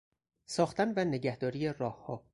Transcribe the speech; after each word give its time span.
ساختن 0.45 0.93
و 0.95 1.05
نگهداری 1.05 1.73
راهها 1.73 2.23